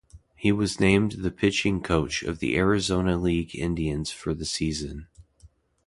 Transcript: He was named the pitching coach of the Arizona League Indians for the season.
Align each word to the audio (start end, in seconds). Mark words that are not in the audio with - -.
He 0.35 0.51
was 0.51 0.79
named 0.79 1.11
the 1.19 1.29
pitching 1.29 1.79
coach 1.83 2.23
of 2.23 2.39
the 2.39 2.57
Arizona 2.57 3.17
League 3.19 3.55
Indians 3.55 4.09
for 4.09 4.33
the 4.33 4.45
season. 4.45 5.05